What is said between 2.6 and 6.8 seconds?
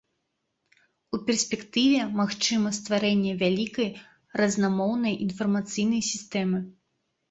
стварэнне вялікай разнамоўнай інфармацыйнай сістэмы.